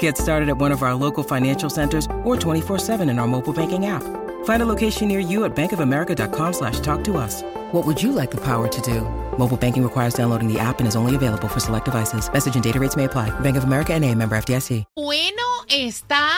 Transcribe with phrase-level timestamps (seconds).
[0.00, 3.86] Get started at one of our local financial centers or 24-7 in our mobile banking
[3.86, 4.02] app.
[4.44, 7.42] Find a location near you at bankofamerica.com slash talk to us.
[7.72, 9.02] What would you like the power to do?
[9.38, 12.28] Mobile banking requires downloading the app and is only available for select devices.
[12.32, 13.30] Message and data rates may apply.
[13.40, 14.84] Bank of America and a member FDIC.
[14.96, 16.30] Bueno, está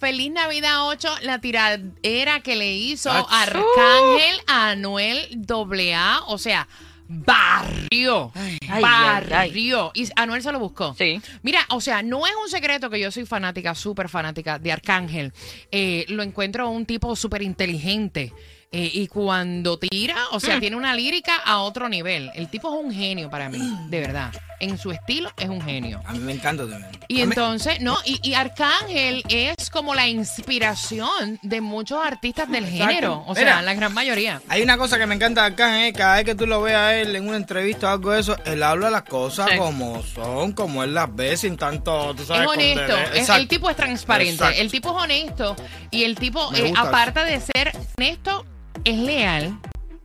[0.00, 3.26] Feliz Navidad 8, la tiradera que le hizo Ach.
[3.30, 6.24] Arcángel a Anuel AA.
[6.26, 6.66] O sea,
[7.08, 8.32] barrio.
[8.34, 9.90] ay, barrio.
[9.94, 10.94] Y Anuel se lo buscó.
[10.94, 11.20] Sí.
[11.42, 15.32] Mira, o sea, no es un secreto que yo soy fanática, súper fanática de Arcángel.
[15.70, 18.32] Eh, lo encuentro un tipo súper inteligente.
[18.72, 20.40] Eh, y cuando tira, o Mm.
[20.40, 22.30] sea, tiene una lírica a otro nivel.
[22.34, 24.32] El tipo es un genio para mí, de verdad.
[24.60, 26.00] En su estilo es un genio.
[26.06, 26.88] A mí me encanta también.
[27.08, 32.48] Y A mí- entonces, no, y, y Arcángel es como la inspiración de muchos artistas
[32.48, 33.24] del género.
[33.26, 33.62] O sea, Mira.
[33.62, 34.40] la gran mayoría.
[34.48, 36.94] Hay una cosa que me encanta de Arcángel, cada vez que tú lo veas a
[36.96, 39.56] él en una entrevista o algo de eso, él habla las cosas Sí.
[39.58, 43.68] como son, como él las ve, sin tanto, tú sabes, Es honesto, es- el tipo
[43.68, 44.60] es transparente, Exacto.
[44.60, 45.56] el tipo es honesto
[45.90, 48.46] y el tipo, eh, aparte de ser honesto,
[48.84, 49.58] es leal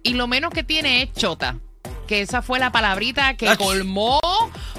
[0.04, 1.58] y lo menos que tiene es chota.
[2.08, 3.58] Que esa fue la palabrita que Ach.
[3.58, 4.20] colmó,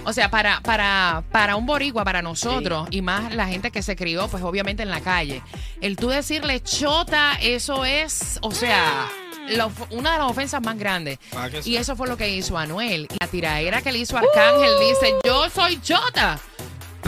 [0.04, 3.96] o sea, para, para, para un boricua, para nosotros, y más la gente que se
[3.96, 5.42] crió, pues obviamente en la calle.
[5.82, 9.08] El tú decirle chota, eso es, o sea,
[9.50, 11.19] la of- una de las ofensas más grandes.
[11.36, 11.48] Ah.
[11.66, 13.06] Y eso fue lo que hizo Anuel.
[13.10, 16.38] Y la tiraera que le hizo Arcángel dice, yo soy chota.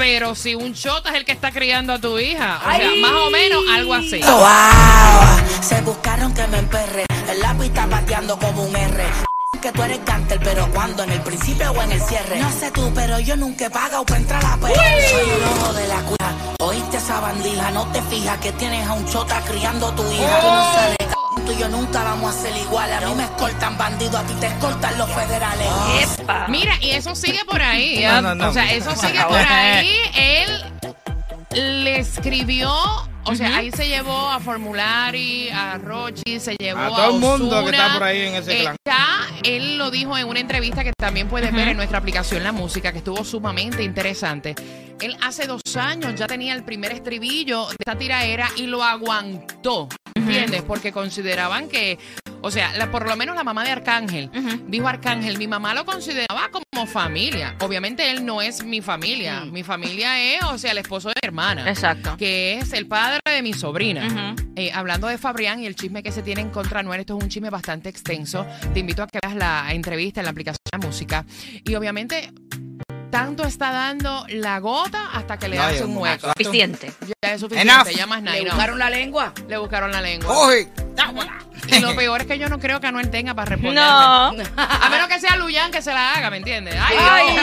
[0.01, 3.13] Pero si un chota es el que está criando a tu hija, o sea, más
[3.13, 4.19] o menos algo así.
[4.23, 7.05] Wow, se buscaron que me emperre.
[7.31, 9.05] El lápiz está pateando como un R.
[9.61, 12.41] Que tú eres cánter, pero cuando en el principio o en el cierre.
[12.41, 15.73] No sé tú, pero yo nunca he pagado para entrar a la Soy el ojo
[15.75, 16.33] de la cuija.
[16.61, 20.41] Oíste esa bandija, no te fijas que tienes a un chota criando a tu hija.
[20.41, 21.15] Tú no sales, c-
[21.51, 22.97] tú y yo nunca vamos a ser iguales.
[23.03, 25.69] A mí me escoltan bandidos, a ti te escoltan los federales.
[26.49, 28.05] Mira, y eso sigue por ahí.
[28.05, 28.49] No, no, no.
[28.51, 29.93] O sea, eso sigue por ahí.
[30.15, 30.65] Él
[31.85, 32.73] le escribió,
[33.25, 37.21] o sea, ahí se llevó a Formulari, a Rochi, se llevó a, A todo el
[37.21, 38.77] mundo que está por ahí en ese Eh, clan.
[38.87, 42.53] ya él lo dijo en una entrevista que también puedes ver en nuestra aplicación La
[42.53, 44.55] Música, que estuvo sumamente interesante.
[45.01, 49.89] Él hace dos años ya tenía el primer estribillo de esta tiraera y lo aguantó,
[50.21, 50.63] ¿entiendes?
[50.63, 51.99] Porque consideraban que,
[52.43, 54.31] o sea, la- por lo menos la mamá de Arcángel,
[54.67, 57.57] dijo Arcángel, mi mamá lo consideraba como familia.
[57.61, 59.41] Obviamente él no es mi familia.
[59.45, 61.69] Mi familia es, o sea, el esposo de mi hermana.
[61.69, 62.17] Exacto.
[62.17, 64.35] Que es el padre de mi sobrina.
[64.57, 67.17] Eh, hablando de Fabrián y el chisme que se tiene en contra de Anuel, esto
[67.17, 68.47] es un chisme bastante extenso.
[68.75, 71.25] Te invito a que veas la entrevista en la aplicación de la música.
[71.65, 72.33] Y obviamente,
[73.11, 76.29] tanto está dando la gota hasta que le No, hace un hueco.
[76.37, 76.93] Suficiente.
[77.23, 77.89] Ya es suficiente, Enough.
[77.97, 78.37] ya más nada.
[78.39, 79.33] ¿Le buscaron la lengua?
[79.49, 80.33] Le buscaron la lengua.
[80.35, 80.69] Coge.
[81.69, 83.85] Y lo peor es que yo no creo que Anuel tenga para responder.
[83.85, 84.33] No.
[84.57, 86.75] A menos que sea Luyan que se la haga, ¿me entiendes?
[86.81, 87.29] ¡Ay, Ay.
[87.29, 87.43] Dios!